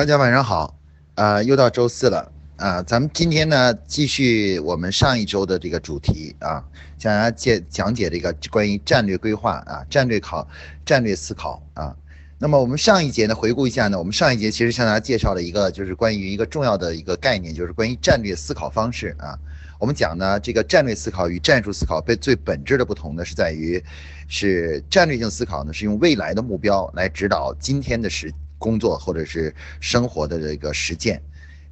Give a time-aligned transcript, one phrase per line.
[0.00, 0.74] 大家晚上好，
[1.14, 6.64] 啊，又到周四了啊，咱们今天呢继续我们上一周的这个主题啊，
[6.98, 10.48] 向大家介讲解这个关于战略规划啊、战略考、
[10.86, 11.94] 战略思考啊。
[12.38, 19.38] 那么我们上一节呢，回顾一下呢，我们上一节其实向大家介绍了一个，就是关于一个重要的一个概念，就是关于战略思考方式啊。
[19.78, 23.84] 我们讲呢，这个战略思考与战术思考被最本质的不同呢，是在于，
[24.28, 31.20] 是战略性思考呢是用未来的目标来指导今天的实工作或者是生活的这个实践，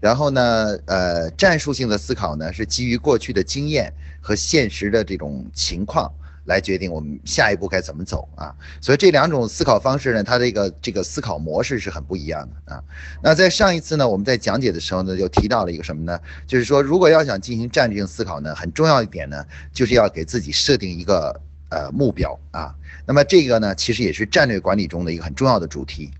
[0.00, 6.10] 然后呢，呃，战术性的思考呢是基于过去的经验和现实的这种情况
[6.46, 8.54] 来决定我们下一步该怎么走啊。
[8.80, 12.82] 所以这两种思考方式呢，它这个这个思考模式是很不一样的啊。
[13.22, 16.18] 那在上一次呢，我们在讲解的时候呢，就提到了一个什么呢？
[16.46, 22.74] 就是说，如果要想进行战略性思考呢，很重要一点呢，就是要给自己设定一个呃目标啊。
[23.06, 26.10] 那么这个呢，其实也是战略管理中的一个很重要的主题。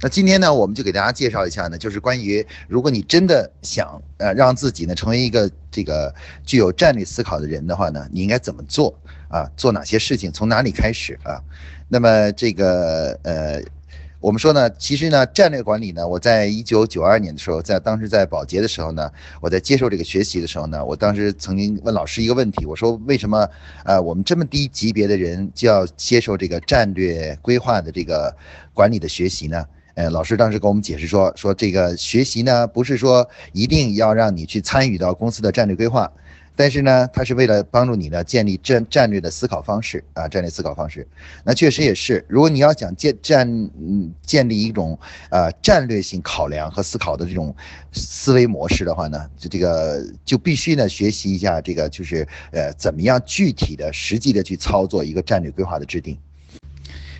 [0.00, 8.94] 那今天呢，我们就给大家介绍一下呢，就是关于如果你真的想呃让自己呢成为一个这个具有战略思考的人的话呢，你应该怎么做
[9.28, 9.50] 啊？
[9.56, 10.30] 做哪些事情？
[10.30, 11.40] 从哪里开始啊？
[11.88, 13.62] 那么这个呃，
[14.20, 19.10] 我们说呢，其实呢，战略管理呢，我在一九九二年的时候，在当时在保洁的时候呢，
[19.40, 23.48] 我在接受这个学习的时候呢，我当时曾经问老师一个问题，我说为什么
[23.84, 28.34] 呃我们这么低级别的人就要接受这个战略规划的这个
[28.74, 29.64] 管理的学习呢？
[29.94, 36.10] 呃，老师当时给我们解释说，说这个学习呢，不是说一定要让你去参与到公司的战略规划，
[36.56, 41.06] 但是呢，它是为了帮助你呢建立战战略的思考方式啊，战略思考方式。
[41.44, 43.48] 那确实也是，如果你要想建战
[43.80, 44.98] 嗯建立一种
[45.30, 47.54] 呃战略性考量和思考的这种
[47.92, 56.18] 思维模式的话呢，就这个就必须呢学习一下这个就是呃怎么样具体的实际的去操作一个战略规划的制定。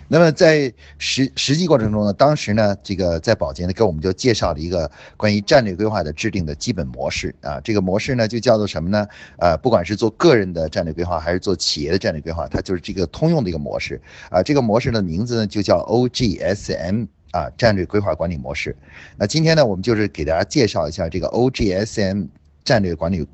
[0.07, 9.07] 那么在实实际过程中呢，当时呢，这个在保洁呢给我们就介绍了一个关于战略规划的制定的基本模式啊，这个模式呢就叫做什么呢？
[9.39, 14.43] 呃，不管是做个人的战略规划，还是做企业的战略规划，它就是这个通用的一个模式啊。
[14.43, 18.75] 这个模式的名字呢就叫 OGSM 啊，战略规划管理模式。
[19.17, 22.27] 那今天呢，我们就是给大家介绍一下这个 OGSM
[22.63, 23.27] 战略管理。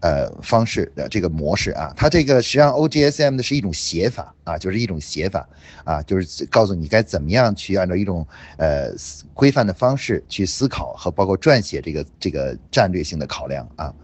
[0.00, 5.48] 呃，方式的这个模式啊，它这个实际上 OGSM 的是一种写法啊，就是一种写法
[5.84, 8.90] 啊，就是告诉你该怎么样去按照一种呃
[9.34, 13.94] 规范的方式去思考和包括撰写这个这个战略性的考量啊。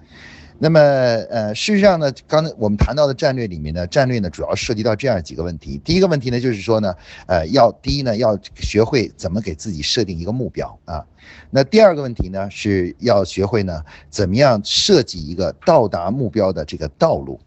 [0.61, 5.81] 那么，呃，事实上呢，刚才我们谈到的战略里面呢，战略呢主要涉及到这样几个问题。
[5.85, 6.93] 第一个问题呢，就是说呢，
[7.27, 11.05] 呃，要第一呢，要学会怎么给自己设定一个目标啊。
[11.51, 17.39] 那第二个问题呢，是要学会呢，怎么样设计一个到达目标的这个道路。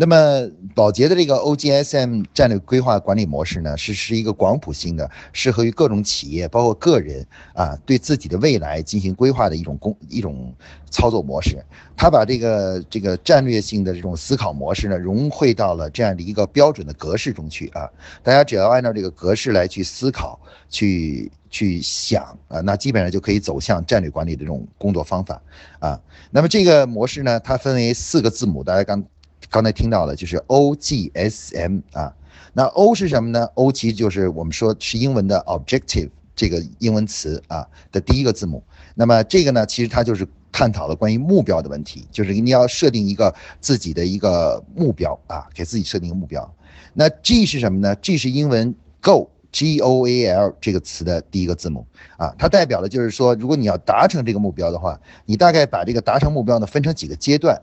[0.00, 7.22] 那么，宝洁的这个 OGSM 战略规划管理模式呢，是是一个广谱性的，适合于各种企业，包括个人
[7.52, 10.54] 啊，对自己的未来进行规划的一种工一种
[10.90, 11.62] 操作模式。
[11.98, 17.86] 它把这个这个战略性的这种思考模式呢，融汇到了这样的一个标准的格式中去啊。
[18.22, 20.40] 大家只要按照这个格式来去思考、
[20.70, 25.42] 去去想啊，那基本上就可以走向战略管理的这种工作方法
[25.78, 26.00] 啊。
[26.30, 29.04] 那么这个模式呢，它分为四个字母，大家刚。
[29.50, 32.14] 刚才听到了，就是 O G S M 啊，
[32.52, 38.62] 那 O 是什么呢？O 其实就是我们说是英文的 objective 这个英文词啊的第一个字母。
[38.94, 46.48] 那么这个呢，其实它就是探讨了关于目标的问题，就是你要设定一个自己的一个目标啊，给自己设定一个目标。
[46.94, 51.84] 那 G 是什么呢？G 是英文 Go G O A L 这个词的第一个字母
[52.16, 57.60] 啊，它代表的就是说，如果你要达成这个目标的话，你大概把这个达成目标呢分成几个阶段。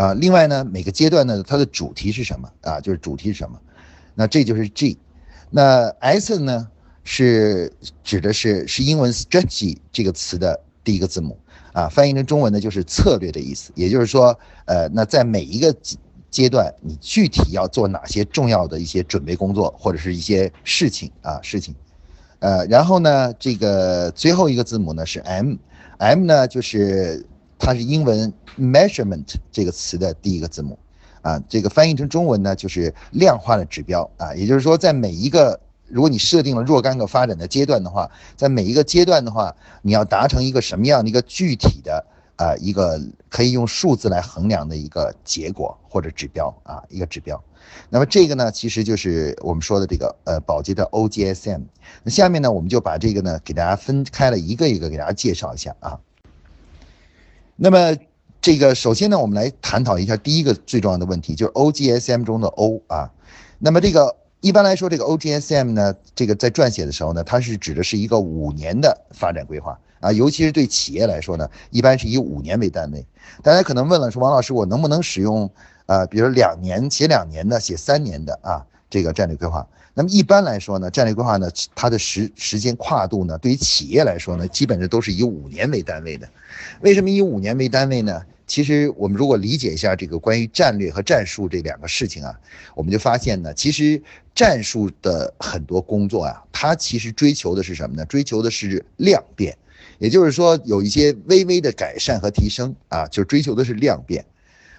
[0.00, 2.80] 啊，另外呢，每个阶段呢，它的主题是什么啊？
[2.80, 3.60] 就是主题是什么？
[4.14, 4.96] 那这就是 G，
[5.50, 6.66] 那 S 呢
[7.04, 7.70] 是
[8.02, 11.38] 指的是是英文 strategy 这个词的第一个字母
[11.74, 13.72] 啊，翻译成中文呢就是策略的意思。
[13.74, 14.34] 也就是说，
[14.64, 15.76] 呃，那在每一个
[16.30, 21.74] 阶段，你具体要做哪些重要的一些准备工作或者是一些事情啊事情，
[22.38, 27.26] 呃，然后呢，这个最后一个字母呢是 M，M 呢就是。
[27.60, 30.78] 它是英文 measurement 这个词的第一个字母，
[31.20, 34.10] 啊，这个翻译成中文呢就是量化的指标。
[34.16, 42.04] 啊，也就是说，在每一个如果你设定了若干个发展的阶段的话，在每一个阶段的话，你要达成一个什么样的一个具体的
[42.36, 47.40] 啊一个可以用数字来衡量的一个结果或者指标啊一个指标，
[47.90, 51.62] 那么这个呢其实就是我们说的这个呃宝洁的 OGSM，
[52.02, 56.00] 那下面呢我们就把这个呢给大家分开了一个一个给大家介绍一下啊。
[57.62, 57.94] 那么，
[58.40, 63.10] 这个首先呢，我们来探讨一下第一个最重要的问题，就是 OGSM 中的 O 啊。
[63.58, 73.06] 那么这个一般来说，这个 OGSM 呢，这个在撰写的时候呢，它是指的是一个五年的发展规划啊，尤其是对企业来说呢，一般是以五年为单位。
[73.42, 75.50] 大家可能问了，说王老师，我能不能使用
[75.84, 79.68] 啊，比如两年写两年的，写三年的啊，这个战略规划？
[79.92, 86.26] 那么一般来说呢，战略规划呢，它的时时间跨度呢，对于企业来说呢，基本上都是以五年为单位的。
[86.80, 88.22] 为什么以五年为单位呢？
[88.46, 92.34] 其实我们如果理解一下这个关于战略和战术这两个事情啊，
[92.74, 94.02] 我们就发现呢，其实
[94.34, 98.04] 战术的很多工作啊，它其实追求的是什么呢？
[98.06, 99.56] 追求的是量变，
[99.98, 104.24] 也就是说有一些微微的改善和提升啊，就追求的是量变。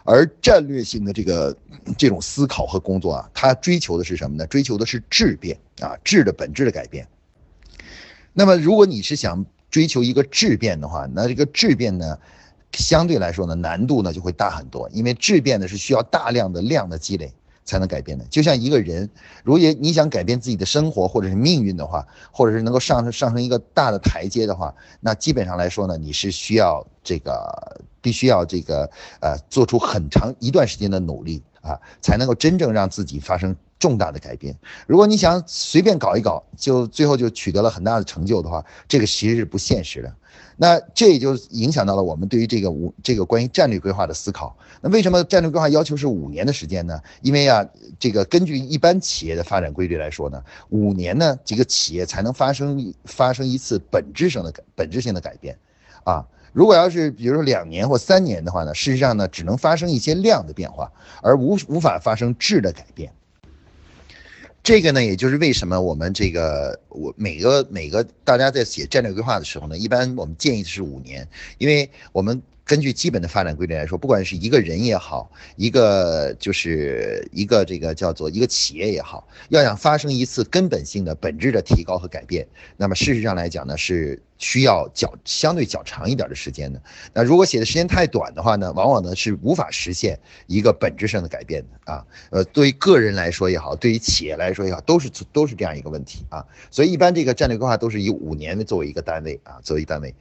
[0.04, 1.56] 而战略性的这个
[1.98, 4.46] 这种思考和工作啊，它追求的是什么呢？
[4.48, 7.08] 追求的是质变啊，质的本质的改变。
[8.34, 12.18] 那么如果你是想追求一个质变的话，那这个质变呢？
[12.74, 17.34] 相对来说呢，难度呢就会大很多，因为质变呢是需要大量的量的积累
[17.66, 18.24] 才能改变的。
[18.30, 19.10] 就像一个人，
[19.44, 28.90] 如果你想改变自己的生活或者是命运的话，或者是能够上升上升一个大的台阶的话，那基本上来说呢，你是需要这个必须要这个
[29.20, 34.56] 呃做出很长一段时间的努力啊，才能够真正让自己发生重大的改变。
[34.88, 40.16] 如果你想随便搞一搞，就最后就取得了很大的成就的话，这个其实是不现实的。
[40.56, 44.56] 那这也就影响到了我们对于这个五这个关于战略规划的思考。
[44.80, 47.02] 那为什么战略规划要求是五年的时间呢？
[47.22, 47.66] 因为啊，
[48.00, 55.58] 这个根据一般企业的发展规律来说呢，五年呢，这个企业才能发生发生一次本质上的改本质性的改变，
[56.04, 56.24] 啊，
[56.54, 60.92] 如果要是比如说两年或三年的话呢，事实上呢，只能发生一些量的变化，
[61.24, 63.12] 而无无法发生质的改变。
[64.64, 71.28] 这个呢，也就是为什么我们这个我每个每个大家在写战略规划的时候呢，一般我们建议的是五年，
[71.58, 72.42] 因为我们。
[72.64, 82.48] 根据基本的发展规律来说，不管是一个人也好，一个就是一个这个叫做一个企业也好，要想发生一次根本性的本质的提高和改变，
[82.78, 86.82] 那么事实上来讲呢，是需要较相对较长一点的时间的。
[87.14, 92.04] 那如果写的时间太短的话呢，往往呢是无法实现一个本质上的改变的啊。
[92.32, 96.44] 呃，对于个人来说也好，对于企业来说也好，都是都是这样一个问题啊。
[96.72, 100.14] 所以一般这个战略规划都是以五年作为一个单位啊，作为单位。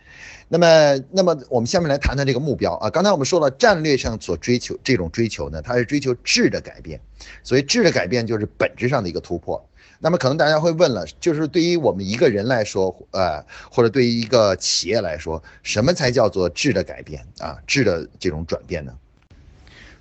[0.48, 2.90] 那么，那么我们下面来谈谈这个目标啊。
[2.90, 7.00] 刚才我们说了，战略上所追求这种追求呢，它是追求质的改变，
[7.42, 9.64] 所以质的改变就是本质上的一个突破。
[10.00, 17.58] 那么可能大家会问了，就是对于我们一个人来说，呃，或者对于一个企业来说，什么才叫做质的改变啊？
[17.66, 18.92] 质的这种转变呢？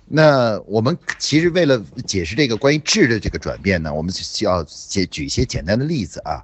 [0.06, 6.42] 那我们其实为了解释这个关于质的这个转变呢，我们需要举举一些简单的例子啊，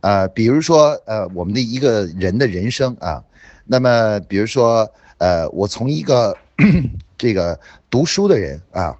[0.00, 3.24] 呃，比如说呃，我们的一个人的人生啊。
[3.68, 4.88] 那么，比如说，
[5.18, 6.38] 呃，我从一个
[7.18, 7.58] 这个
[7.90, 8.96] 读书的人啊，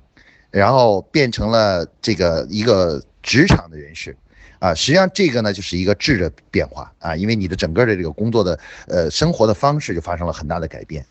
[0.51, 4.17] 然后变成了这个一个职场的人士，
[4.61, 6.93] 啊，实际上这个呢就是一个质的变化。
[7.01, 11.05] 啊，因为你的整个的这个工作的呃生活的方式就发生了很大的改变，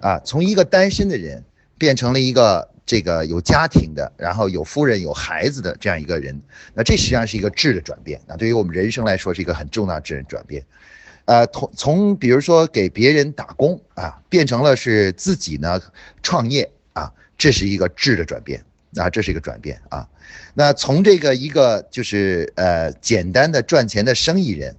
[0.00, 1.44] 啊，从一个单身的人
[1.76, 6.40] 变成了一个这个有家庭的，然后有夫人有孩子的这样一个人，
[6.72, 10.64] 那这实际上是一个质的转变，那对于我们人生来说是一个很重大质的转变。
[11.26, 15.78] 呃，从从比如说给别人打工啊，变成了是自己呢
[16.22, 18.64] 创业啊，这是一个质的转变。
[18.96, 20.08] 啊，这是一个转变啊。
[20.54, 24.74] 那从这个一个就是呃简单的赚钱的生意人，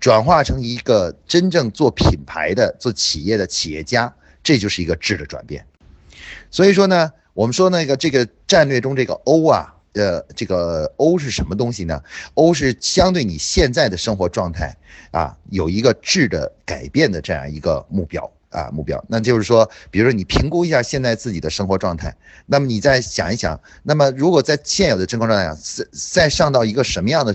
[0.00, 5.64] 转化成一个真正做品牌的、做企业的企业家，这就是一个质的转变。
[6.50, 9.72] 所以说呢，我们说那个这个战略中这个 O 啊。
[9.96, 12.02] 呃，这个 O 是什么东西呢
[12.34, 14.76] ？O 是相对你现在的生活状态
[15.10, 19.04] 啊，有一个质的改变的这样一个目标啊，目标。
[19.08, 27.34] 那就是说，比如说你评估一下现在自己的生活状态，那么你再想一想，那么如果在现有的真空状态下，再再上到一个什么样的？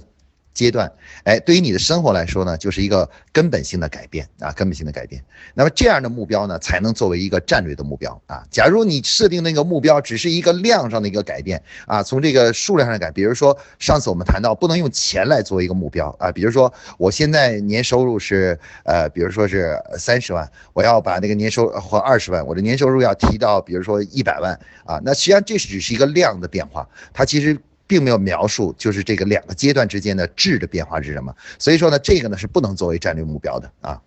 [0.53, 0.91] 阶段，
[1.23, 5.23] 哎，对于你的生活来说呢，就是一个根本性的改变啊，根本性的改变。
[5.53, 8.43] 那么这样的目标呢，才能作为一个战略的目标啊。
[8.51, 24.53] 假如你设定那个目标只是一个量上的一个改变啊，从这个数量上改，比如说上次我们谈到不能用钱来作为一个目标啊，比如说我现在年收入是呃，比如说是三十万，我要把那个年收或二十万，我的年收入要提到比如说一百万
[24.85, 27.57] 啊，那实际上这只是一个量的变化，它其实。
[27.91, 31.35] 并没有描述，就是这个两个阶段之间的质的变化是什么。
[31.59, 34.01] 所以说呢，这个呢是不能作为战略目标的啊。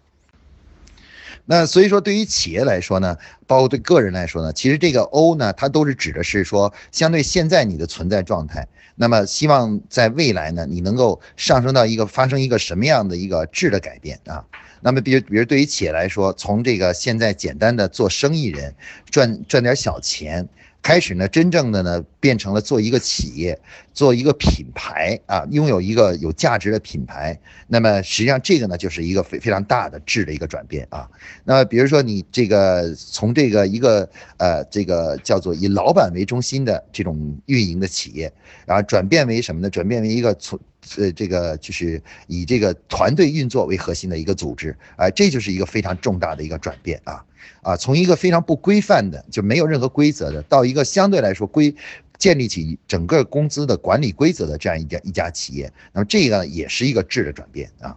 [1.44, 14.42] 那所以说，对于企业来说呢，包括对个人来说呢，其实这个 O 呢，它都是指的是说，相对现在你的存在状态，那么希望在未来呢，你能够上升到一个发生一个什么样的一个质的改变啊。
[14.80, 18.74] 那么，比如比如对于企业来说，从这个现在简单的做生意人，
[19.10, 20.48] 赚赚点小钱。
[20.84, 23.58] 开始呢，真正的呢变成了做一个企业，
[23.94, 27.36] 做一个品牌啊，拥有一个有价值的品牌。
[27.66, 31.08] 那么实际上这个呢，就是一个非非常大的质的一个转变啊。
[31.42, 38.30] 那比如说你这个从这个一个呃这个叫做以老板为中心的这种运营的企业，
[38.66, 39.70] 然后转变为什么呢？
[39.70, 40.60] 转变为一个从
[40.98, 47.24] 呃，这个就是以这个团队运作为核心的一个组织，啊，这就是一个非常重大的一个转变啊
[47.62, 51.74] 啊，从一个非常不规范的，就没有任何规则的，到一个相对来说规，
[52.18, 57.96] 建立起整个工资的管理规则的这样一家一家企业，那么这个也是一个质的转变啊。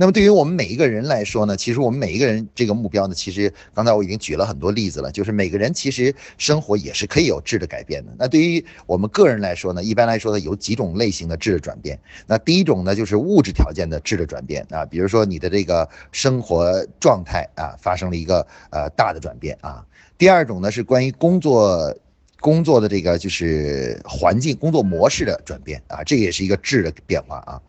[0.00, 8.12] 那么对于我们每一个人来说呢，其实我们每一个人这个目标呢，其实刚才我已经举了很多例子了，就是每个人其实生活也是可以有质的改变的。
[8.16, 11.98] 那对于我们个人来说呢，一般来说呢，有几种类型的质的转变。
[12.28, 19.84] 那第一种呢，就是物质条件的质的转变啊，比如说你的这个生活状态啊，发生了一个呃大的转变啊。
[20.16, 21.92] 第二种呢，是关于工作。
[22.40, 27.60] 工作的这个就是环境、工作模式的转变啊，这也是一个质的变化啊。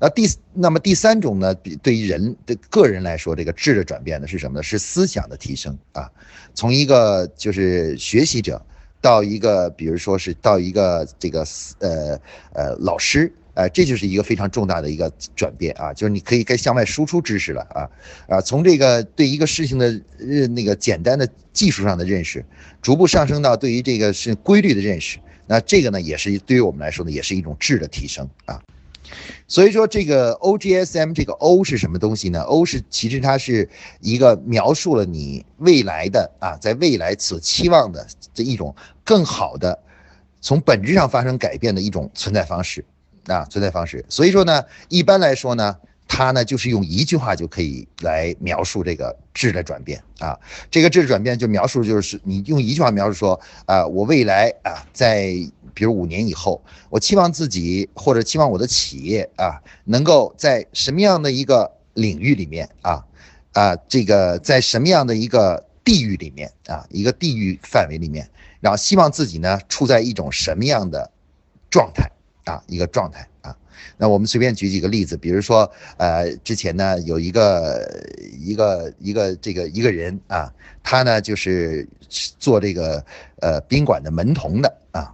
[0.00, 4.62] 那第那么第三种呢，比对于人的个人来说，这个质的转变呢是什么呢？
[4.62, 6.10] 是思想的提升啊，
[6.54, 8.64] 从一个就是学习者
[9.00, 11.44] 到一个，比如说是到一个这个
[11.80, 12.20] 呃
[12.52, 13.32] 呃老师。
[13.58, 17.90] 哎，这就是一个非常重大的一个转变啊，就是你可以该向外输出知识了啊
[18.28, 19.86] 啊，从这个对一个事情的
[20.20, 22.44] 呃那个简单的技术上的认识，
[22.80, 28.62] 逐步上升到对于这个是规律的认识，那这个呢也是对于我们来说呢也是一种质的提升啊。
[29.48, 33.68] 所以说这个 O G S M 这个 O 是什么东西呢？O 是其实它是
[34.00, 38.72] 一个描述了你未来的啊，在未来所期望的这一种
[39.02, 39.76] 更好的
[40.40, 42.84] 从本质上发生改变的一种存在方式。
[43.28, 45.76] 啊，存在方式，所以说呢，一般来说呢，
[46.08, 50.38] 它呢就是用一句话就可以来描述这个质的转变啊。
[50.70, 55.34] 这个质的转变就描述就是你用一句话描述说啊，我未来啊，在
[55.74, 63.04] 比如五年以后，我期望自己或者期望我的企业啊，能够在什么样的一个领域里面啊
[63.52, 68.28] 啊，这个在什么样的一个地域里面啊，一个地域范围里面，
[68.60, 71.10] 然后希望自己呢处在一种什么样的
[71.70, 72.10] 状态。
[72.48, 73.54] 啊，一个状态啊，
[73.98, 77.86] 那我们随便举几个例子，比如说，呃，之前呢有一个
[78.40, 80.50] 一个一个这个一个人啊，
[80.82, 81.86] 他呢就是
[82.38, 83.04] 做这个
[83.40, 85.12] 呃宾馆的门童的啊，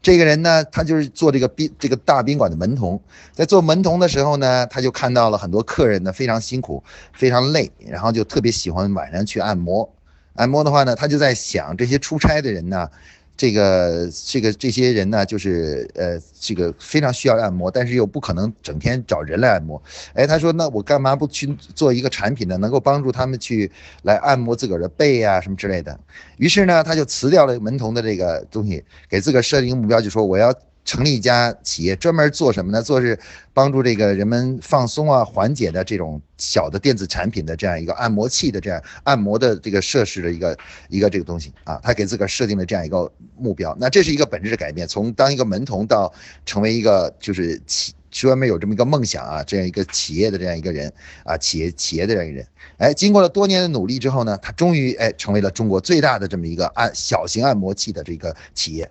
[0.00, 2.98] 这个人呢他就是做这个宾这个大宾馆的门童，
[3.34, 6.82] 在做门童的时候呢，他就看到了很多客人呢非常辛苦，
[7.12, 9.92] 非常累，然后就特别喜欢晚上去按摩，
[10.32, 12.88] 按摩的话呢，他就在想这些出差的人呢。
[13.36, 19.82] 这个这个这些人呢，就是呃，这个非常需要按摩，但是又不可能整天找人来按摩。
[20.14, 22.56] 哎，他说，那我干嘛不去做一个产品呢？
[22.56, 23.70] 能够帮助他们去
[24.02, 25.98] 来按摩自个儿的背啊，什么之类的。
[26.38, 30.54] 于是呢，他就辞掉了门童的这个东西，给自个儿设定目标，就说我要。
[30.86, 32.80] 成立一家企业，专门做什么呢？
[32.80, 33.18] 做是
[33.52, 40.56] 帮助这个人们放松啊、缓解的这种小的电子产品的这样一个按摩器的这样按摩的这个设施的一个
[40.88, 43.76] 一个这个东西啊，他给自个儿设定了这样一个目标。
[43.80, 46.10] 那这是一个本质的改变，从当一个门童到
[46.46, 50.90] 成为一个就是企专门有这么一个梦想啊，这样一个企业的这样一个人
[51.24, 52.46] 啊，企业企业的这样一个人。
[52.78, 58.88] 哎，经过了多年的努力之后呢，他终于哎成为了中国最大的这么一个按小型按摩器的这个企业。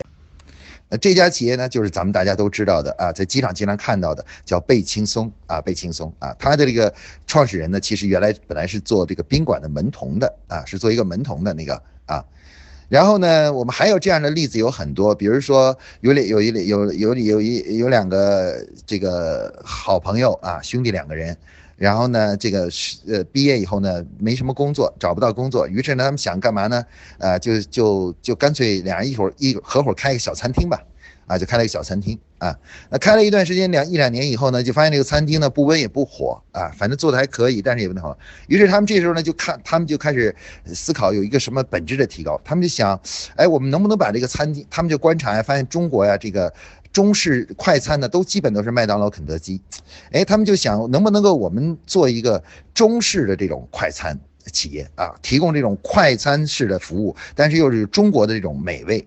[0.87, 6.93] 那这家企业呢，就是咱们大家都知道的啊，在机场经常看到的，叫贝轻松啊，贝轻松啊，他的这个
[7.25, 12.23] 创始人呢，其实原来本来是做这个宾馆的门童的啊，是做一个门童的那个啊，
[12.87, 21.35] 然后呢，我们还有这样的例子有很多，比如说有两有一有有有一有两个这个好朋友啊，兄弟两个人。
[21.77, 26.85] 然后呢，这个是呃毕业以后呢，没什么工作，找不到工作，于是呢，他们想干嘛呢？
[27.17, 30.81] 呃，就就就干脆两人一会儿一合伙开一个小餐厅吧，
[31.27, 32.57] 啊，就开了一个小餐厅啊。
[32.89, 38.17] 那开了一段时间，两一两年以后呢，就发现这个餐厅呢不温也不火啊，反正做的还可以，但是也不太好。
[38.47, 40.33] 于是他们这时候呢就看，他们就开始
[40.67, 42.97] 思考有一个什么本质的提高，他们就想，
[43.35, 44.65] 哎，我们能不能把这个餐厅？
[44.69, 46.53] 他们就观察呀，发现中国呀这个。
[46.95, 49.59] 中式快餐呢，都基本都是麦当劳、肯德基，
[50.13, 52.41] 哎，他们就想能不能够我们做一个
[52.73, 54.17] 中式的这种快餐
[54.53, 59.05] 企业啊，提供这种快餐式的服务，但是又是中国的这种美味。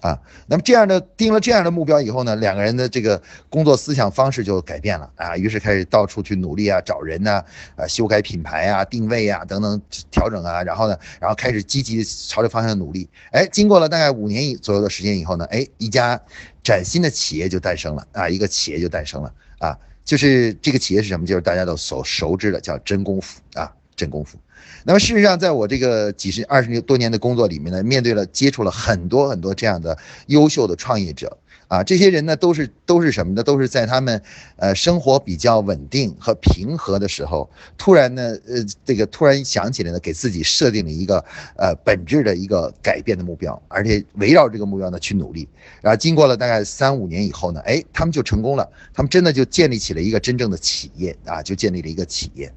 [0.00, 7.42] 啊，那么这样的定了这样的目标以后呢，两个人的这个工作思想方式就改变了啊，于是开始到处去努力啊，找人呐，
[7.76, 13.08] 啊，修改品牌啊，定位啊等等调整啊，然后呢，然后开始积极朝这方向努力。
[13.32, 16.20] 哎，经过了大概五年左右的时间以后呢，哎，一家
[16.62, 21.26] 崭新的企业就诞生了啊，一个企业就诞生了啊，就是这个企业是什么？
[21.26, 23.72] 就是大家都所熟知的叫真功夫啊。
[23.96, 24.38] 真功夫。
[24.84, 29.96] 那么事实上，在我这个几十二十年多年的工作里面呢，面对了接触了很多很多这样的
[30.26, 31.36] 优秀的创业者。
[31.68, 33.42] 啊，这些人呢，都是都是什么呢？
[33.42, 34.22] 都是在他们，
[34.56, 41.22] 呃，生活比较稳定和平和的时候，突然呢，呃，这个突然想起来呢，给自己设定了一个
[41.58, 45.46] 呃本质的一个改变的目标，而且围绕这个目标呢去努力。
[45.82, 52.50] 然后经过了大概三五年以后呢，哎，他们就成功了，他们真的就建立起了一个真正的企业啊，就建立了一个企业。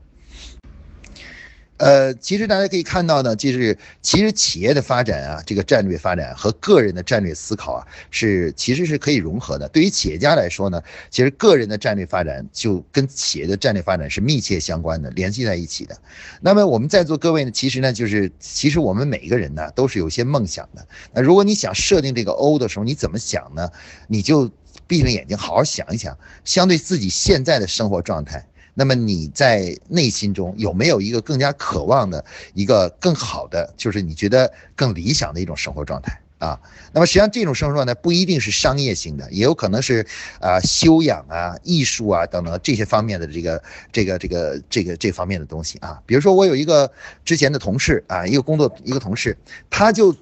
[1.81, 9.67] 呃，其实大家可以看到呢，就是其实企业的发展啊，这个战略发展和个人的战略思考啊，是其实是可以融合的。
[9.69, 15.97] 对于企业家来说呢，其实个人的战略发展就跟企业的战略发展是密切相关的，联系在一起的。
[16.39, 20.87] 那么我们在座各位呢，其实呢，就是其实我们每一个人呢，都是有些梦想的。
[21.11, 23.67] 那如果你想设定这个 O 的时候，你怎么想呢？
[24.07, 24.51] 你就
[24.85, 28.45] 闭上眼睛，好好想一想，相对自己现在的生活状态。
[28.73, 32.23] 那么你在内心中有没有一个更加渴望的
[32.53, 36.59] 一个更好的，就是你觉得更理想的一种生活状态啊？
[36.93, 40.05] 那么实际上这种生活状态不一定是商业性的，也有可能是
[40.39, 43.61] 啊修养啊、艺术啊等等这些方面的这个
[43.91, 46.01] 这个这个这个这方面的东西啊。
[46.05, 46.91] 比如说我有一个
[47.25, 49.37] 之前的同事啊，一个工作一个同事，
[49.69, 50.15] 他就。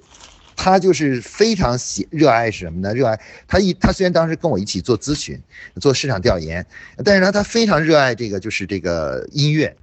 [0.62, 2.92] 他就是非常喜热爱是什么呢？
[2.92, 5.40] 热爱他一他虽然当时跟我一起做咨询，
[5.80, 6.66] 做市场调研，
[7.02, 9.74] 但是呢，他非常热爱这个就是这个音乐，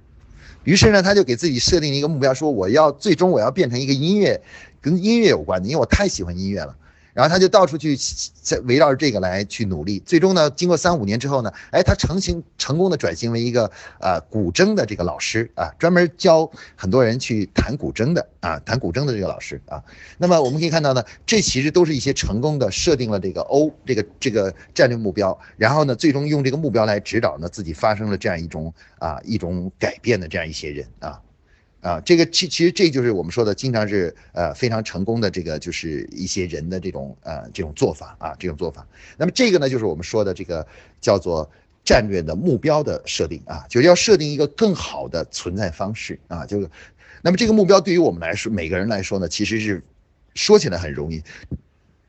[0.62, 4.40] 于是呢，他就给自己设定了一个目标，说我要最终我要变成一个音乐
[4.80, 6.76] 跟音乐有关的，因为我太喜欢音乐了。
[7.18, 19.82] 然后他就到处去在围绕着这个来去努力，最终呢，经过三五年之后呢，哎，他成型成功的转型为一个呃古筝的这个老师啊，专门教很多人去弹古筝的啊，弹古筝的这个老师啊。
[20.16, 31.20] 那么我们可以看到呢，这其实都是一些成功的设定了这个 O 这个这个战略目标，然后呢，最终用这个目标来指导呢自己发生了这样一种啊一种改变的这样一些人啊。
[31.80, 38.86] 啊，这个其其实这就是我们说的，经常是呃非常成功的这个就是一些人的这种呃这种做法啊，这种做法。
[39.16, 40.66] 那么这个呢，就是我们说的这个
[41.00, 41.48] 叫做
[41.84, 46.68] 战略的目标的设定啊，就是要设定一个更好的存在方式啊，就是，
[47.22, 49.82] 那么这个目标对于我们来说，每个人来说呢，其实是
[50.34, 51.22] 说起来很容易，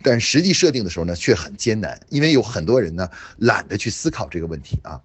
[0.02, 5.00] 但实际设定的时候呢，却很艰难，因为有很多人呢懒得去思考这个问题啊。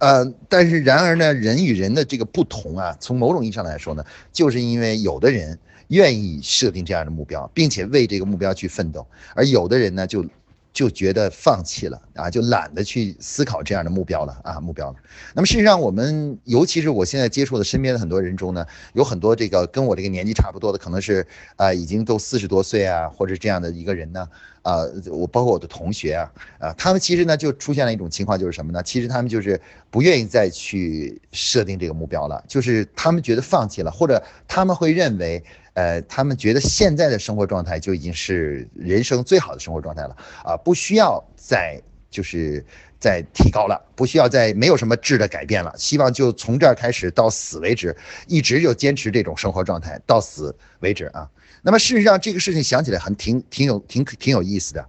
[0.00, 5.58] 呃，但是然而呢，人与人的这个不同啊，从某种意义上来说呢，就是因为有的人
[5.88, 10.24] 愿意设定这样的目标，并且为这个目标去奋斗，而有的人呢，就
[10.72, 14.96] 就觉得放弃了啊，就懒得去思考这样的目标了啊，目标了。
[15.34, 24.28] 那么事实上，我们尤其是我现在接触的身边的很多人中呢，有很多这个跟我这个年纪差不多的，可能是啊，已经都四十多岁啊，或者这样的一个人呢。
[24.62, 28.82] 啊，我包括我的同学啊，啊，他们其实呢就出现了一种情况，就是什么呢？
[28.82, 29.58] 其实他们就是
[29.90, 35.42] 不愿意再去设定这个目标了，就是他们觉得放弃了，或者他们会认为，
[35.80, 40.14] 呃，他们觉得现在的生活状态就已经是人生最好的生活状态了，
[40.44, 42.62] 啊，不需要再就是
[42.98, 51.30] 再提高了，不需要再没有什么质的改变了，希望就从这儿开始到死为止，一直就坚持这种生活状态到死为止啊。
[51.62, 54.86] 那么事实上，这个事情想起来很挺挺有挺挺有意思的。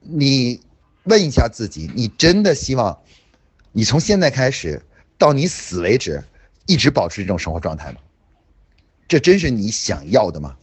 [0.00, 0.58] 你
[1.02, 2.98] 问一下自己，你真的希望
[3.72, 4.80] 你从现在开始
[5.18, 6.24] 到你死为止，
[6.64, 7.98] 一直保持这种生活状态吗？
[9.06, 10.56] 这真是你想要的吗？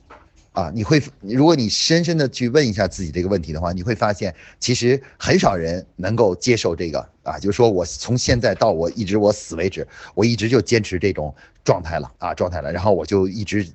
[0.53, 13.65] 啊，你会，如果你深深的去问一下自己这个问题的话，你会发现，其实很少人能够接受这个啊，就是说我从现在到我一直我死为止，我一直就坚持这种状态了啊，状态了，然后我就一直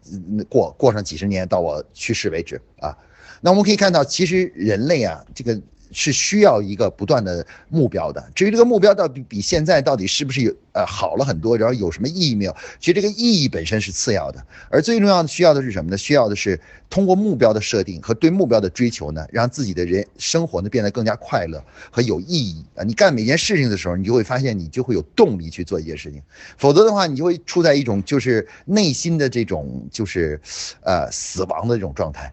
[0.51, 2.95] 过过上几十年到我去世为止啊。
[3.41, 5.61] 那我们可以看到，其实人类啊，这个。
[5.93, 8.25] 是需要一个不断的目标的。
[8.35, 12.57] 至于这个目标到底比现在到底是不是有呃好了很多，然后有什么意义没有？
[12.79, 15.97] 其实这个意义本身是次要的，而最重要的需要的是什么呢？
[15.97, 22.85] 需要的是通过目标的设定和对目标的追求呢，让自己的人生活呢变得更加快乐和有意义啊！
[22.85, 26.23] 你干每件事情的时候，你就会发现你就会有动力去做一件事情，
[26.59, 30.41] 否则的话，你就会处在一种就是内心的这种就是
[30.83, 32.33] 呃死亡的这种状态。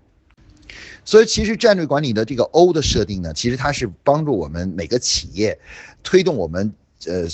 [1.05, 5.57] 所以，其实战略管理的这个 O 的设定呢，其实它是帮助我们每个企业
[6.01, 6.73] 推动我们
[7.05, 7.27] 呃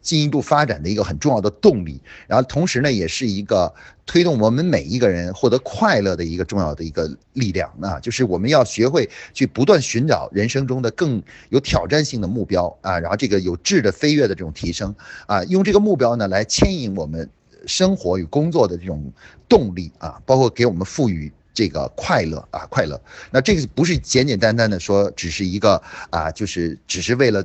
[0.00, 2.00] 进一步发展的一个很重要的动力。
[2.28, 3.74] 然后，同时呢，也是一个
[4.06, 7.98] 推动我们每一个人获得快乐的一个重要的一个力量啊。
[7.98, 14.94] 就是我们要学会去不断寻找人生中的更有挑战性的目标啊，然后这个有质的飞跃的这种提升
[15.26, 17.28] 啊，用这个目标呢来牵引我们
[17.66, 19.12] 生活与工作的这种
[19.48, 21.32] 动力啊，包括给我们赋予。
[21.56, 23.00] 这个快乐啊，快乐。
[23.30, 27.42] 那这个不是简简单单的说，只是一个啊，就是只是为了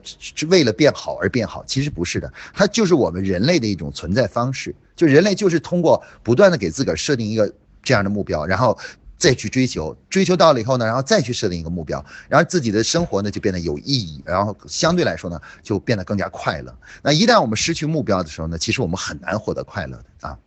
[0.50, 4.76] 为了变好而变好，其实不是的，它就是我们人类的一种存在方式。
[4.97, 8.78] 就人类就是通过不断的给自个儿设定一个这样的目标，然后
[9.17, 16.76] 再去追求，追求到了以后呢，然后再去设定一个目标，然后自己的生活呢就变得有意义，然后相对来说呢就变得更加快乐。
[17.02, 20.38] 那一旦我们失去目标的时候呢，其实我们很难获得快乐的啊。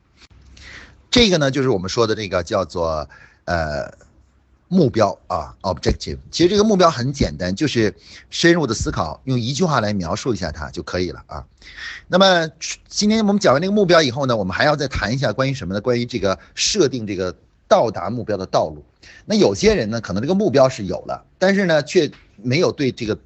[1.11, 3.09] 这个呢就是我们说的这个叫做。
[3.45, 3.93] 呃，
[4.69, 7.95] 目标啊，objective，其实这个目标很简单，就是
[8.31, 11.45] 深入的思考，用一句话来描述一下它就可以了啊。
[12.09, 12.49] 那么
[12.89, 15.81] 今天我们讲完这个目标以后呢，我们还要再谈一下关于什么呢？
[15.81, 17.37] 关于这个设定这个
[17.69, 18.85] 到达目标的道路。
[19.27, 23.19] 那有些人呢，可能这个目标是有了，但是呢，却没有对这个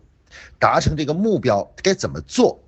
[0.59, 2.61] 达成这个目标该怎么做？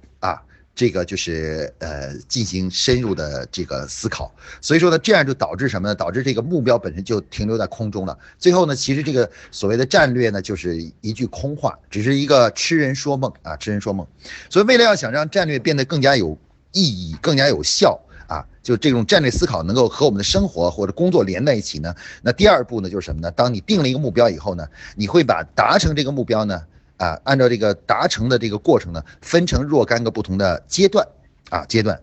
[0.80, 5.94] 这个就是呃进行深入的这个思考，所以说呢，这样就导致什么呢？
[5.94, 8.18] 导致这个目标本身就停留在空中了。
[8.38, 14.06] 最后呢，其实这个所谓的战略呢，就是一句空话，只是一个痴人说梦啊，痴人说梦。
[14.48, 16.38] 所以为了要想让战略变得更加有
[16.72, 23.30] 意义、更加有效啊，就这种战略思考能够和我们的生活或者工作连在一起呢，那第二步呢就是什么呢？
[23.32, 24.66] 当你定了一个目标以后呢，
[24.96, 26.62] 你会把达成这个目标呢。
[27.00, 31.06] 啊，按照这个达成的这个过程呢，分成若干个不同的阶段，
[31.48, 31.98] 啊阶段。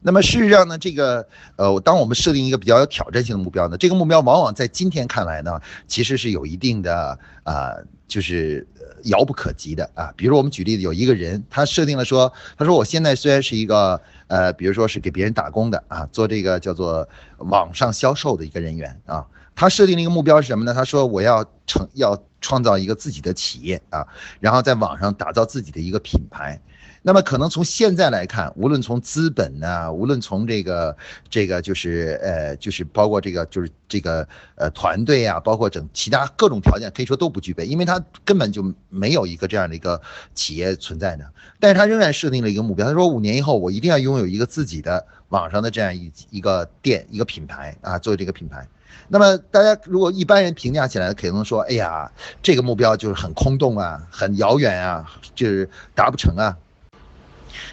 [0.00, 1.26] 那么事实上呢，这个
[1.56, 7.74] 呃，当我们设定一个比较有挑战性的目标呢，这个目标往往在今天看来呢，其实是有一定的啊，
[8.08, 8.66] 就是
[9.04, 10.12] 遥不可及的啊。
[10.16, 17.06] 比如我们举例子，有一个人，他设定了说，他说我现在虽然是一个呃，比如说是给别人打工的啊，做这个叫做
[17.38, 19.26] 网上销售的一个人员啊。
[19.54, 20.72] 他设定了一个目标是什么呢？
[20.72, 24.06] 他说我要成要创造一个自己的企业啊，
[24.40, 26.60] 然后在网上打造自己的一个品牌。
[27.02, 30.94] 那么可能从现在来看，无论从资本呢，无论从这个
[31.30, 39.98] 这个就是呃就是包括这个就是这个呃团队啊，包括整其他各种条件，可以说都不具备，因为他根本就没有一个这样的一个
[40.34, 41.24] 企业存在呢。
[41.58, 48.68] 但是他仍然设定了一个目标，他说五年以后我一定要拥有一个自己的网上的这样一一个店一个品牌啊，作为这个品牌。
[49.08, 52.10] 那么大家如果一般人评价起来，可能说，哎呀，
[52.42, 56.56] 这个目标就是很空洞啊，很遥远啊，就是达不成啊。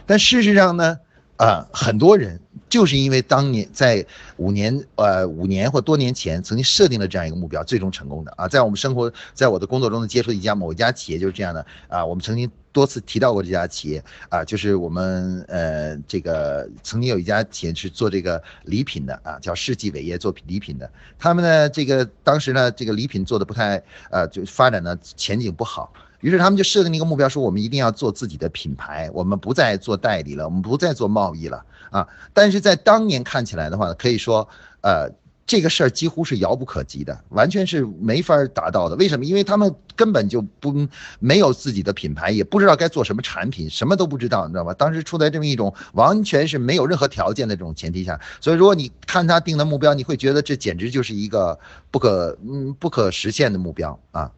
[0.06, 0.98] 但事实上呢，
[1.38, 4.06] 啊，很多人就是因为当年在
[4.38, 8.48] 五年呃五年或多年前曾经设定了这样一个目标，最终成功的啊。
[8.48, 12.52] 在我们生活，在我的工作中的接触一家某一家企业就是这样的啊，我们曾经。
[12.74, 20.88] 多次提到过这家企业啊，就是我们呃这个曾经有一家企业是做这个礼品的啊，叫世纪伟业做礼品的。
[21.18, 32.08] 他们呢这个当时呢这个礼品做的不太呃就发展的前景不好，于是他们就设定一个目标，说我们一定要做自己的品牌，我们不再做代理了，我们不再做贸易了啊。
[32.34, 34.48] 但是在当年看起来的话，可以说
[34.82, 35.10] 呃。
[35.50, 38.98] 这个事儿几乎是遥不可及的，完全是没法达到的。
[38.98, 39.24] 为什么？
[39.24, 40.86] 因为他们根本就不
[41.20, 44.74] 没有自己的品牌，也不知道该做什么产品，什么都不知道，你知道吧？
[44.74, 51.58] 当时处在这么一种完全是没有任何条件的这种前提下，所以如果你看他定的目标，你会觉得这简直就是一个
[51.92, 54.30] 不可嗯不可实现的目标啊。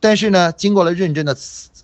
[0.00, 1.36] 但是呢，经过了认真的。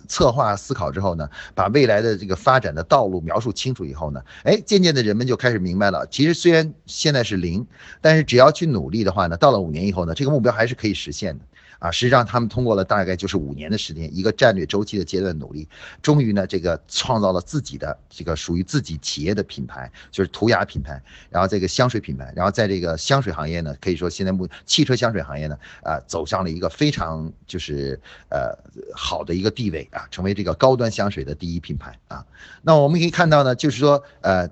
[0.05, 7.65] 策划思考之后呢，把未来的这个发展的道路描述清楚以后呢，哎，渐渐的人们就开始明白了，其实虽然现在是零，
[8.01, 11.45] 但是只要去努力的话呢，到了五年以后呢，这个目标还是可以实现的。
[11.83, 15.67] 啊，实际上他们通过了大概就是五年的时间，一个战略周期的阶段努力，
[16.01, 28.57] 终于呢，这个创造了自己的这个属于自己企业的品牌，就是涂鸦品牌，然后这个香水品牌，然后在这个香水行业呢，可以说现在目汽车香水行业呢，啊，走上了一个非常就是呃
[28.95, 32.25] 好的一个地位啊，成为这个高端香水的第一品牌啊。
[32.61, 34.49] 那我们可以看到呢，就是说呃。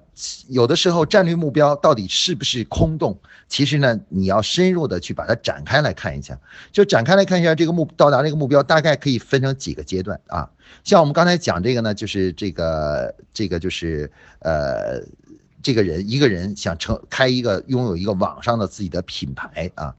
[0.49, 3.17] 有的时候战略目标到底是不是空洞？
[3.47, 6.37] 其实呢，你要深入的去把它展开来看一下。
[6.71, 10.49] 就展开来看一下这个目到达这个目标，大概可以分成几个阶段啊。
[10.83, 15.01] 像我们刚才讲这个呢，就是这个这个就是呃，
[15.63, 19.95] 这个人一个人想成开一个拥有一个网上的自己的品牌啊。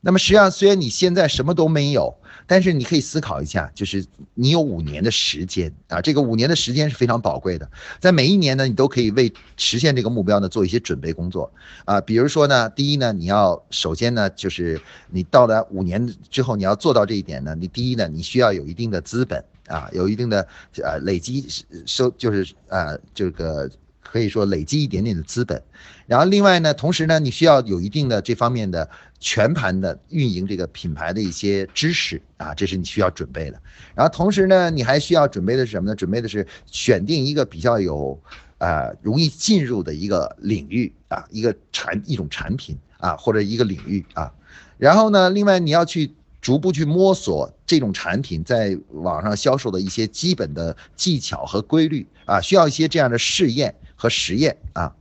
[0.00, 2.16] 那么实际上，虽然你现在什么都没有。
[2.48, 11.52] 但是你可以思考一下，就是你有五年的时间啊，这个五年的时间是非常宝贵的，在每一年呢，你都可以为实现这个目标呢做一些准备工作
[11.84, 14.80] 啊，比如说呢，第一呢，你要首先呢，就是
[15.10, 20.48] 你到了五年之后，你要做到这一点呢，你第一呢，你需要有一定的资本啊，有一定的
[20.82, 21.46] 呃累积
[21.86, 23.70] 收，就是呃这个。
[24.10, 25.62] 可以说累积一点点的资本，
[26.08, 28.88] 然后另外呢，同时呢，你需要有一定的这方面的
[29.20, 33.60] 全盘的运营这个品牌的一些知识啊，这是你需要准备的。
[33.94, 35.94] 然后同时呢，你还需要准备的是什么呢？
[35.94, 38.18] 准备的是选定一个比较有，
[38.56, 44.32] 呃，容易进入的一个领域啊，一个产一种产品啊，或者一个领域啊。
[44.78, 54.94] 然后呢，另外你要去逐步去摸索这种产品在网上销售的一些基本的技巧和规律啊，需要一些这样的试验和实验啊。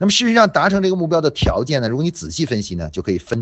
[0.00, 3.38] 那么事实上达成这个目标的条件呢，如果你仔细分析呢，就可以分。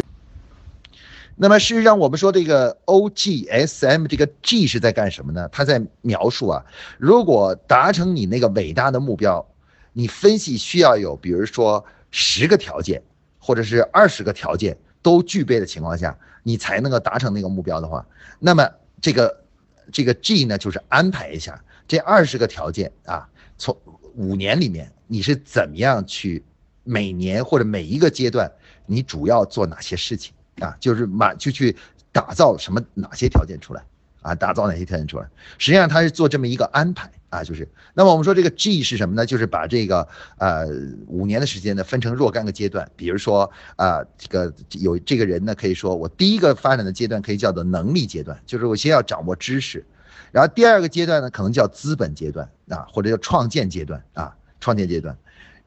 [1.37, 5.49] 那么事实上我们说这个 O G S M 这个 G 是在干什么呢？
[5.53, 6.64] 它在描述啊，
[6.99, 9.47] 如果达成你那个伟大的目标，
[9.92, 13.01] 你分析需要有比如说十个条件，
[13.38, 14.77] 或者是二十个条件。
[15.01, 18.05] 都具备的情况下，你才能够达成那个目标的话，
[18.40, 18.68] 那么
[19.01, 19.44] 这个
[19.92, 23.75] 这个 G 呢，就是安排一下这二十个条件啊，从
[24.16, 26.44] 五年里面你是怎么样去
[26.88, 28.51] 每年或者每一个阶段，
[28.87, 30.74] 你主要做哪些事情啊？
[30.81, 31.77] 就是满就去
[32.11, 33.83] 打造什么哪些条件出来
[34.22, 34.35] 啊？
[34.35, 35.29] 打造哪些条件出来？
[35.59, 37.11] 实际上他是做这么一个安排。
[37.31, 39.27] 啊，就是，那么我们说这个 G 是什么呢？
[39.27, 40.66] 就是把这个呃
[41.09, 49.85] 五年的时间呢分成若干个阶段，比如说啊这个有这个人呢可以说我第一个发展的阶段可以叫做能力阶段，就是我先要掌握知识，
[50.33, 55.14] 然后第二个阶段呢可能叫资本阶段啊或者叫创建阶段啊创建阶段，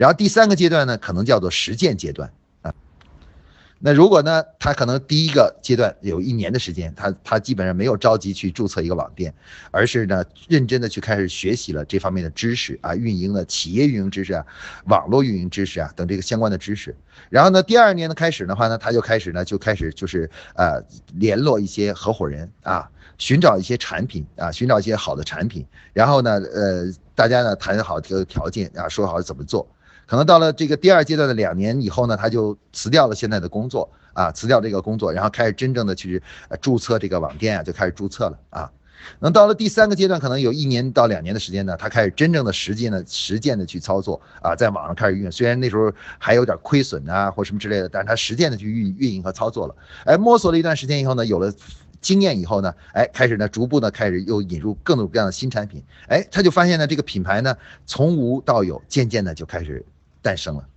[0.02, 2.28] 然后第三个阶段呢可能叫做实践阶段
[2.64, 2.74] 啊。
[3.78, 4.44] 那如果呢？
[4.58, 9.32] 他可能第一个阶段有一年的时间，他他基本上没有着急去注册一个网店，
[9.70, 14.44] 而是呢认真的去开始学习了这方面的知识啊，运营的企业运营知识啊，
[14.86, 16.96] 网络运营知识啊等这个相关的知识。
[17.30, 20.84] 然后呢，第二年的开始的话呢，他就开始呢就开始就是呃
[21.14, 25.64] 联络一些合伙人啊，寻找一些产品啊，寻找一些好的产品。
[25.94, 29.68] 然后呢，呃，大家呢谈好这个条件啊，说好怎么做。
[30.12, 36.22] 可能到了这个第二阶段的两年以后呢，他就辞掉了现在的工作啊，辞掉这个工作，然后开始真正的去
[36.60, 38.70] 注册这个网店啊，就开始注册了啊。
[39.20, 45.32] 那到了第三个阶段，可能有一年到两年的时间呢，他开始真正的实践的实践的去操作啊，在网上开始运。
[45.32, 49.76] 虽然那时候还有点亏损啊或什么之类的，但是他实践的去运运营和操作了。
[50.04, 51.54] 哎，摸索了一段时间以后呢，有了
[52.02, 55.82] 经验以后呢，哎，开始呢逐步呢开始又引入各种各样的新产品。
[56.10, 59.86] 哎，他就发现呢这个品牌呢从无到有，渐渐的就开始。
[60.22, 60.68] 诞生了。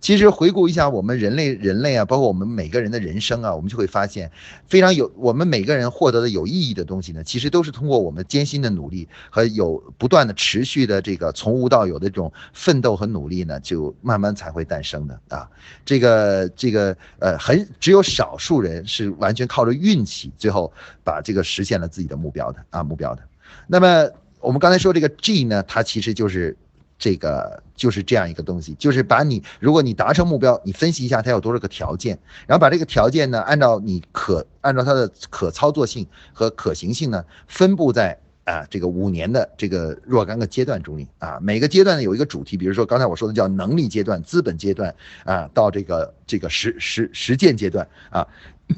[0.00, 4.32] 其实回顾一下我们人类人类啊，包括我们每个人的人生啊，我们就会发现，
[4.66, 15.46] 非常有我们每个人获得的有意义的东西呢，其实都是通过我们艰辛的努力和有不断的持续的这个从无到有的这种奋斗和努力呢，就慢慢才会诞生的啊。
[15.84, 20.72] 这个这个呃，很只有少数人是完全靠着运气，最后
[21.04, 23.22] 把这个实现了自己的目标的啊目标的。
[23.66, 24.08] 那么
[24.40, 26.56] 我们刚才说这个 G 呢，它其实就是。
[27.00, 48.28] 这个就是这样一个东西，就是把你，如果你达成目标，你分析一下它有多少个条件，然后把这个条件呢，按照你可按照它的可操作性和可行性呢，分布在啊这个五年的这个若干个阶段中里啊，每个阶段呢有一个主题，比如说刚才我说的叫能力阶段、资本阶段啊，到这个这个实实实践阶段啊，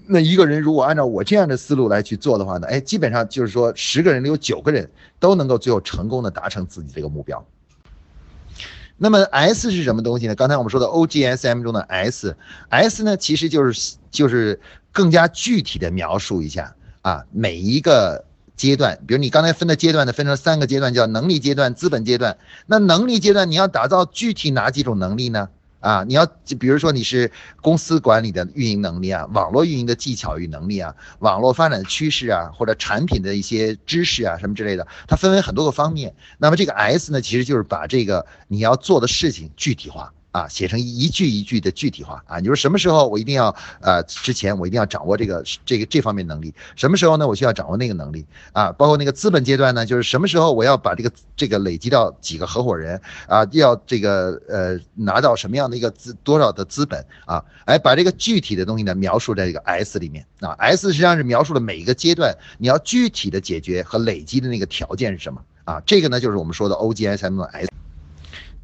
[0.07, 7.45] 那一个人如果按照我这样的思路来去做的话呢，哎，基本上就是说十个人里有九个人都能够最后成功的达成自己这个目标。
[9.03, 10.35] 那么 S 是什么东西呢？
[10.37, 14.61] 刚才我们说的 O G S M 中的 S，S 呢其实就是就是
[14.93, 22.39] 更加具体的描述一下啊，每一个阶段，比如你刚才分的阶段呢，分成三个阶段，叫能力阶段、资本阶段。
[22.67, 25.49] 那能力阶段你要打造具体哪几种能力呢？
[25.83, 26.25] 啊，你要
[26.59, 36.15] 比如说你是公司管理的运营能力啊，网络运营的技巧与能力啊，网络发展的趋势啊，或者产品的一些知识啊，什么之类的，它分为很多个方面。
[36.39, 40.15] 那么这个 S 呢，其实就是把这个你要做的事情具体化。
[40.33, 42.39] 啊，写成一句一句的具体化啊！
[42.39, 47.29] 你说什么时候我一定要呃，之前我一定要掌握这个这个这方面能力，什么时候呢？
[47.29, 48.73] 我需要掌握那个能力啊！
[48.73, 57.45] 包括那个资本阶段呢，就是什么时候我要把这个这个累积到几个合伙人啊，要这个呃拿到什么样的一个资多少的资本啊？
[57.67, 65.83] 哎，把这个具体的东西呢描述在这个 S 里面啊，S 实际上是描述了每一个阶段你要具体的解决和累积的那个条件是什么啊？
[65.85, 67.72] 这个呢就是我们说的 O G S M 的 S。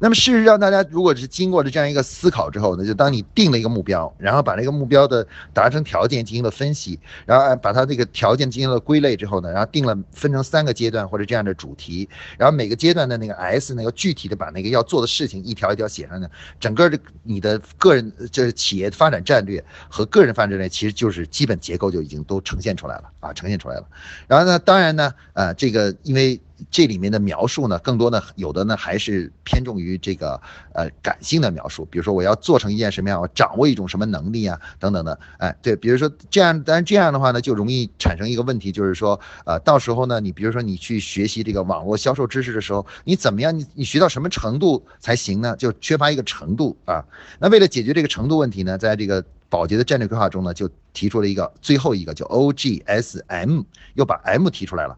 [0.01, 12.07] 那么，事实上，大家如果是经过了这样一个思考之后呢，就当你定了一个目标，然后把这个目标的达成条件进行了分析，然后把它这个条件进行了归类之后呢，然后定了分成三个阶段或者这样的主题，
[12.37, 16.29] 然后每个阶段的那个 S 呢，要具体的把那个要做的事情一条一条写上呢，
[16.61, 23.85] 整个的你的个人就是企业发展战略和个人发展战略其实就是基本结构就已经都呈现出来了啊，呈现出来了。
[24.27, 26.39] 然后呢，当然呢，呃，这个因为。
[26.71, 30.39] 这里面的描述呢，更多的有的呢还是偏重于这个
[30.73, 45.55] 呃感性的描述，比如说我要做成一件什么样，我掌握一种什么能力啊，等等的，哎，对，比如说这样，但是这样的话呢，就容易产生一个问题，就是说，呃，到时候呢，你比如说你去学习这个网络销售知识的时候，你怎么样，你你学到什么程度才行呢？
[45.57, 47.03] 就缺乏一个程度啊。
[47.39, 53.63] 那为了解决这个程度问题呢，在这个宝洁的战略规划中呢，就提出了一个最后一个叫 OGSM，
[53.95, 54.97] 又把 M 提出来了。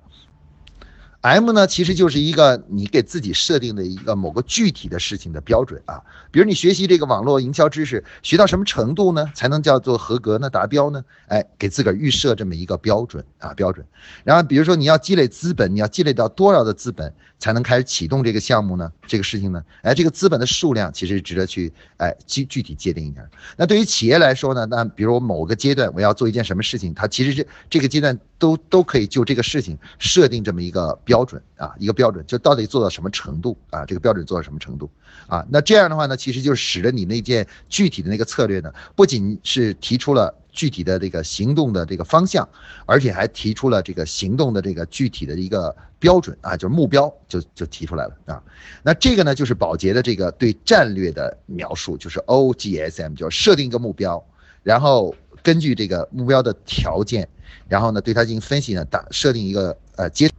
[1.21, 6.01] M 呢，其实就是一个你给自己设定的一个某个具体的事情的标准啊。
[6.31, 10.49] 比如你学习这个网络营销知识，学到什么程度呢，才能叫做合格呢？
[10.49, 11.03] 达标呢？
[11.27, 13.85] 哎，给自个儿预设这么一个标准啊，标准。
[14.23, 18.89] 然后比如说你要积累资本，你要积累到多少的资本才能开始启动这个项目呢？
[19.05, 19.61] 这个事情呢？
[19.81, 23.21] 哎，这个资本的数量其实值得去哎具具体界定一下。
[23.57, 30.97] 那对于企业来说呢，那比如某个阶段我要做一件什么事情，它其实是这个阶段都都可以就这个事情设定这么一个。
[31.03, 33.83] 标准啊，一个标准就到底做到什么程度啊？
[33.85, 34.89] 这个标准做到什么程度
[35.25, 35.43] 啊？
[35.49, 42.47] 那这样的话呢，其实就使得你那件具体的那个策略呢，不仅是提出了具体的这个行动的这个方向，
[42.85, 48.43] 而且还提出了这个行动的这个具体的一个标准啊，就是目标就就提出来了啊。
[48.83, 54.23] 那这个呢，就是宝洁的这个对战略的描述，就是 O G S M，就是设定一个目标，
[54.63, 57.27] 然后根据这个目标的条件，
[57.67, 60.29] 然后呢对它进行分析呢，打设定一个呃阶。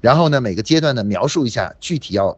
[0.00, 2.36] 然后呢，每个阶段呢描述一下具体要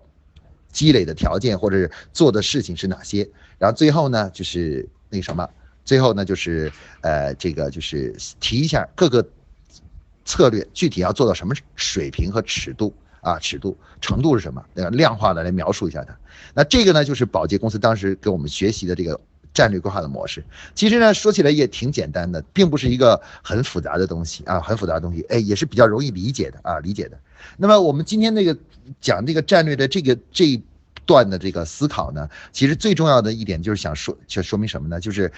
[0.71, 3.29] 积累的条件或者是做的事情是哪些。
[3.59, 5.49] 然后最后呢就是那什么，
[5.89, 6.71] 最后呢就是
[7.01, 9.27] 呃这个就是提一下各个
[10.27, 14.63] 策略具体要做到什么水平和尺度啊，尺度程度是什么？
[14.75, 16.15] 呃，量化的来描述一下它。
[16.53, 19.19] 那这个呢就是宝洁公司当时给我们学习的这个。
[19.55, 27.19] 战略规划的模式，其实呢说起来也挺简单的，并不是一个很复杂的东西啊，很复杂的东西，哎，也是比较容易理解的啊，理解的。
[27.57, 28.57] 那么我们今天那个
[29.01, 30.63] 讲这个战略的这个这一
[31.05, 35.01] 段的这个思考呢，其实最重要的一点就是想说，就说明什么呢？
[35.01, 35.33] 就是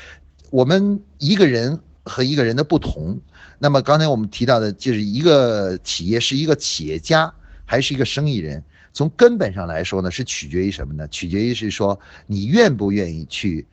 [0.50, 3.18] 我们一个人和一个人的不同。
[3.58, 7.32] 那么刚才我们提到的，就是一个企业是一个企业家
[7.64, 11.08] 还是一个生意人，从根本上来说呢，是取决于什么呢？
[11.08, 13.66] 取决于是说你愿不愿意去。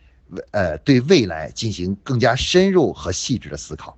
[0.52, 3.98] 呃，对未来进行更加深入和细致的思考。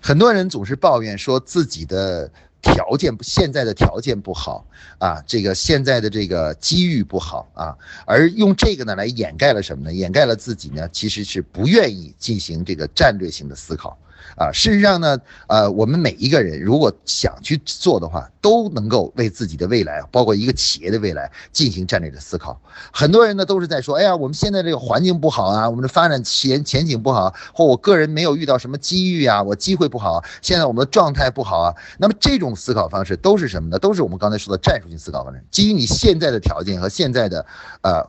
[0.00, 2.28] 很多人总是抱怨说自己的
[2.62, 4.64] 条件现在的条件不好
[4.98, 9.92] 啊，这个现在的这个机遇不好啊，而用这个呢来掩盖了什么呢？
[9.92, 13.98] 掩盖了自己呢其实是不愿意进行这个战略性的思考。
[14.36, 22.60] 啊，事实上呢，呃，我们每一个人如果想去做的话，都能够为自己的未来，包括一个企业的未来进行战略的思考。
[22.92, 31.74] 很多人呢都是在说，哎呀，我们现在这个环境不好啊，我们的发展前前景不好，或我个人没有遇到什么机遇啊，我机会不好，现在我们的状态不好啊。
[31.98, 33.78] 那么这种思考方式都是什么呢？
[33.78, 37.44] 都是我们刚才说的战术性思考方式，基于你现在的条件和现在的，
[37.82, 38.02] 呃。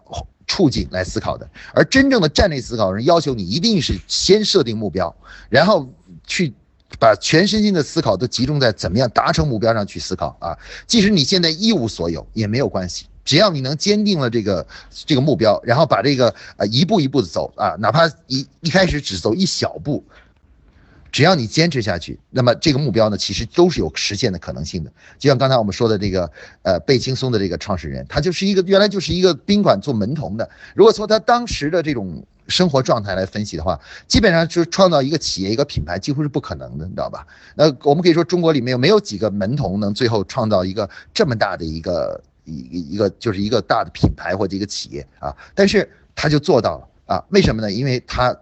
[0.46, 5.16] 处境来思考的，而真正的战略思考人要求你一定是先设定目标，
[5.50, 5.90] 然后
[6.34, 6.52] 去
[6.98, 10.58] 把全身心的思考都集中在怎么样达成目标上去思考啊！
[10.88, 14.66] 即使你现在一无所有也没有关系，只要你能坚定了这个
[15.06, 20.04] 这个目标，然后把这个呃一步一步的走啊，哪怕一一开始只走一小步。
[21.12, 24.92] 只要你坚持下去，那么这个目标呢，其实都是有实现的可能性的。
[25.20, 26.32] 就像刚才我们说的这个，
[26.64, 30.50] 呃，贝轻松的这个创始人，他就是一个原来就是一个宾馆做门童的。
[30.74, 37.26] 如果说他当时的这种生活状态来分析的话，基本上就是创造一个企业、一个品牌几乎是不可能的，你知道吧？
[37.56, 45.36] 那我们可以说，中国里面没有几个门童能最后创造一个这么大的一个一一个就是一个大的品牌或者一个企业啊？
[45.56, 47.24] 但是他就做到了啊？
[47.30, 47.72] 为什么呢？
[47.72, 48.36] 因为他。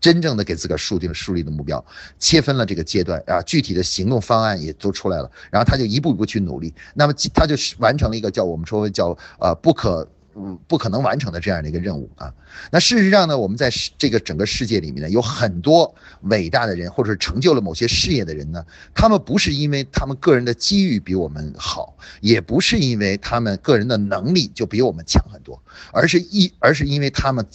[0.00, 1.82] 真正的给自个儿树定了树立的目标，
[2.18, 12.32] 切分了这个阶段啊，具体的行动方案也都出来了，然后他就一步一步去努力，那么他就完成了一个叫我们说叫呃不可嗯不可能完成的这样的一个任务啊。
[12.70, 27.46] 那事实上呢，我们在这个整个世界里面呢，有很多伟大的人，或者是成就了某些事业的人呢，他们不是因为他们个人的机遇比我们好，也不是因为他们个人的能力就比我们强很多，而是一而是因为他们。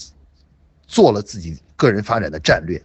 [0.91, 2.81] 做了自己个人发展的战略，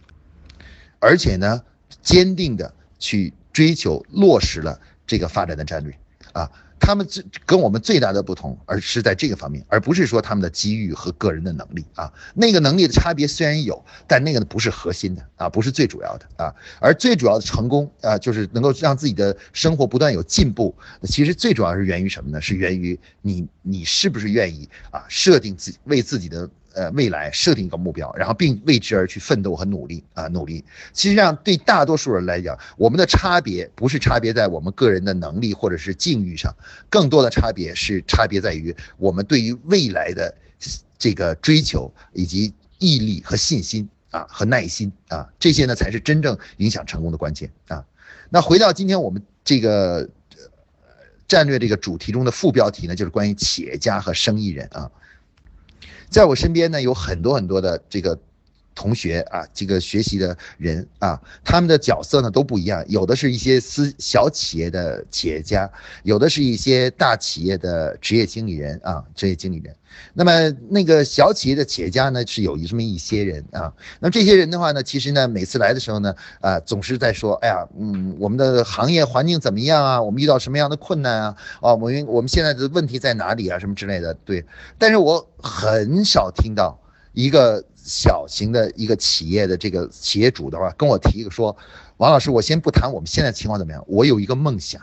[0.99, 1.63] 而且呢，
[2.03, 5.91] 坚定的去追求落实了这个发展的战略
[6.31, 6.47] 啊。
[6.79, 12.11] 他们最跟我们最大的不同，而是在这个方面，而不是说他们的机遇和个人的能力啊。
[12.33, 16.53] 那个能力的差别虽然有，但那个呢不是核心的啊，不是最主要的啊。
[16.79, 20.75] 而最主要的成功啊，就是能够让自己的生活不断有进步。
[21.03, 22.41] 其实最主要是源于什么呢？
[22.41, 26.49] 是源于你你是不是愿意啊，设定自为自己的。
[26.75, 30.63] 呃未来设定一个目标，然后并为之而去奋斗和努力啊努力。
[30.93, 36.53] 实际上，对大多数人来讲，我们的差别不是差别在我们个人的能力或者是境遇上，
[36.89, 40.35] 更多的差别是差别在于我们对于未来的
[40.99, 47.83] 这个追求以及毅力和信心啊和耐心啊，这些呢才是真正影响成功的关键啊。
[48.29, 50.07] 那回到今天我们这个。
[51.27, 54.91] 战略这个主题中的副标题呢，就是关于企业家和生意人啊。
[56.09, 58.19] 在我身边呢，有很多很多的这个
[58.75, 65.69] 同学啊，这个学习的人啊，他们的角色呢都不一样，有的是一些私小企业的企业家，
[66.03, 69.73] 有的是一些大企业的职业经理人啊，职业经理人。
[70.13, 73.71] 那么那个小企业的企业家呢，是有这么一些人啊。
[74.01, 80.01] 那么这些人的话呢，其实呢，每次来的时候呢，啊，总是在说，哎呀，嗯，我们的行业环境怎么样啊？
[80.01, 81.37] 我们遇到什么样的困难啊？
[81.61, 83.57] 哦，我们我们现在的问题在哪里啊？
[83.57, 84.13] 什么之类的。
[84.25, 84.43] 对，
[84.77, 86.77] 但是我很少听到
[87.15, 91.57] 一个小型的一个企业的这个企业主的话跟我提一个说，
[91.97, 94.79] 王老师，我先不谈我们现在情况怎么样，我有一个梦想。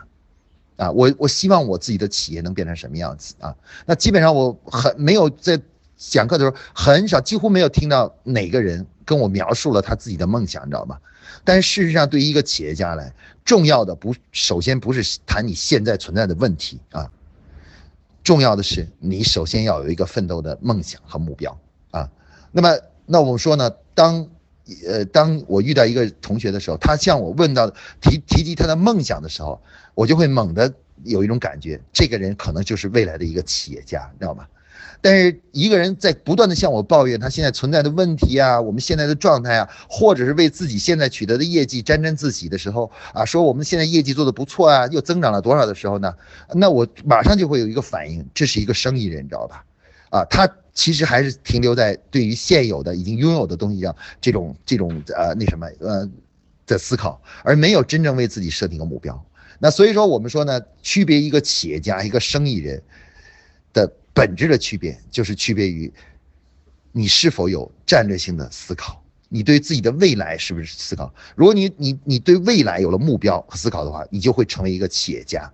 [0.75, 3.55] 啊，我我希望我自己的企业能变成什么样子啊？
[3.85, 5.61] 那基本上我很没有在
[5.97, 10.97] 讲课的时候很少，几乎没有听到哪个人跟我描述了他自己的梦想，你知道吗？
[11.43, 13.13] 但事实上，对于一个企业家来，
[13.45, 17.07] 重要的不首先不是谈你现在存在的问题啊，
[18.23, 21.55] 重要的是你首先要有一个奋斗的梦想和目标
[21.91, 22.09] 啊。
[22.53, 24.25] 那么，那我们说呢，当
[24.87, 29.61] 呃当我遇到一个同学的时候，他向我问到提提及他的梦想的时候。
[29.95, 30.73] 我就会猛地
[31.03, 34.47] 有一种感觉，这个人可能就是未来的一个企业家，你知道吗？
[35.01, 46.15] 但是一个人在不断的向我抱怨他现在存在的问题啊，我们现在的状态啊，或者是为自己现在取得的业绩沾沾自喜的时候啊，说我们现在业绩做得不错啊，又增长了多少的时候呢？
[46.55, 49.63] 那我马上就会有一个反应，这是一个生意人，你知道吧？
[50.09, 56.09] 啊，他其实还是停留在对于现有的已经拥有的东西上这种这种呃那什么呃
[56.65, 59.23] 的思考，而没有真正为自己设定一个目标。
[59.59, 62.81] 那所以说，我们说呢，区别一个企业家、一个生意人
[63.71, 65.93] 的本质的区别，就是区别于
[66.91, 71.13] 你是否有战略性的思考，你对自己的未来是不是思考？
[71.35, 75.51] 如果你你你对未来有了目标和思考的话，你就会成为一个企业家。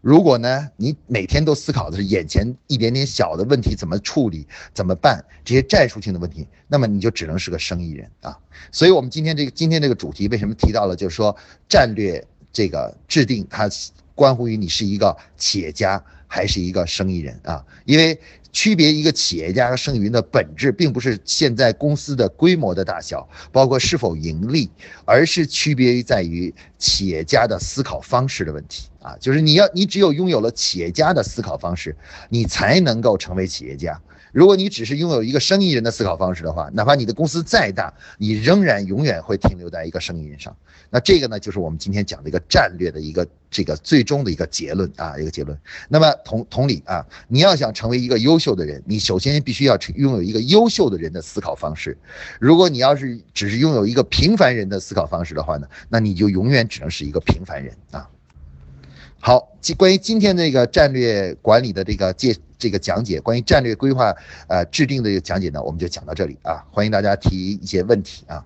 [0.00, 8.38] 如果呢，你每天都思考的是眼前一点点小的问题怎么处理、怎么办这些战术性的问题，那么你就只能是个生意人啊。
[8.72, 11.36] 所以，我们今天这个今天这个主题为什么提到了，就是说
[11.68, 12.26] 战略。
[12.50, 13.68] 这个制定它
[14.14, 17.64] 关乎于你是一个企业家还是一个生意人啊？
[17.84, 18.18] 因为
[18.52, 24.70] 区别一个企业家和剩余的本质，并不是现在公司的规模的大小，包括是否盈利，
[25.04, 29.16] 而是区别于在于企业家的思考方式的问题啊。
[29.20, 31.94] 就是你要，你只有拥有了企业家的思考方式，
[32.28, 34.00] 你才能够成为企业家。
[34.32, 40.56] 如果你只是拥有一个生意人的思考方式的话，哪怕你的公司再大，你仍然永远会停留在一个生意人上。
[40.90, 45.58] 那这个呢，就是我们今天讲的一个战略的一个这个最终的一个结论啊，一个结论。
[45.88, 51.96] 那么同同理啊，你要想成为一个优秀的人，你首先必须要拥有一个优秀的人的思考方式。
[52.40, 58.08] 如果你要是只是拥有一个平凡人的思考方式的话呢，那你就永远只能是一个平凡人啊。
[59.20, 64.14] 好，关于今天这个战略管理的这个介这个讲解，关于战略规划
[64.48, 68.44] 呃制定的讲解呢，我们就讲到这里啊，欢迎大家提一些问题啊。